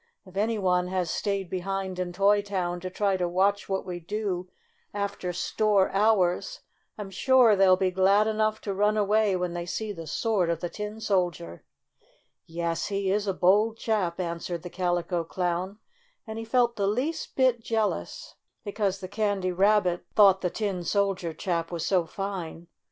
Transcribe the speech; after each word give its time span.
If 0.25 0.35
any 0.35 0.57
one 0.57 0.87
has 0.87 1.11
stayed 1.11 1.47
behind 1.47 1.99
in 1.99 2.11
Toy 2.11 2.41
Town 2.41 2.79
to 2.79 2.89
try 2.89 3.17
to 3.17 3.27
watch 3.29 3.69
what 3.69 3.85
we 3.85 3.99
do 3.99 4.49
of 4.95 5.19
ter 5.19 5.31
store 5.31 5.91
hours, 5.91 6.61
I'm 6.97 7.11
sure 7.11 7.55
they'll 7.55 7.77
be 7.77 7.91
glad 7.91 8.25
enough 8.25 8.59
to 8.61 8.73
run 8.73 8.97
away 8.97 9.35
when 9.35 9.53
they 9.53 9.67
see 9.67 9.91
the 9.93 10.07
sword 10.07 10.49
of 10.49 10.59
the 10.59 10.69
Tin 10.71 10.99
Sol 10.99 11.29
dier." 11.29 11.63
"Yes, 12.47 12.87
he 12.87 13.11
is 13.11 13.27
a 13.27 13.33
bold 13.35 13.77
chap," 13.77 14.19
answered 14.19 14.63
the 14.63 14.71
Calico 14.71 15.23
Clown, 15.23 15.77
and 16.25 16.39
he 16.39 16.45
felt 16.45 16.77
the 16.77 16.87
least 16.87 17.35
bit 17.35 17.59
jeal 17.63 17.93
ous 17.93 18.33
because 18.63 19.01
the 19.01 19.07
Candy 19.07 19.51
Rabbit 19.51 20.03
thought 20.15 20.41
the 20.41 20.49
4 20.49 20.55
STORY 20.55 20.69
OP 20.71 20.75
A 20.77 20.77
SAWDUST 20.77 20.77
DOLL 20.77 20.79
Tin 20.79 20.83
Soldier 21.29 21.33
chap 21.35 21.71
was 21.71 21.85
so 21.85 22.05
fine. 22.07 22.65